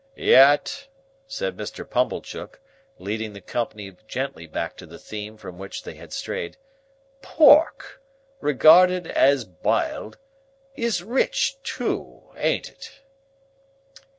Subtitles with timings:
[0.15, 0.87] "Yet,"
[1.27, 1.87] said Mr.
[1.87, 2.59] Pumblechook,
[2.97, 6.57] leading the company gently back to the theme from which they had strayed,
[7.21, 13.01] "Pork—regarded as biled—is rich, too; ain't it?"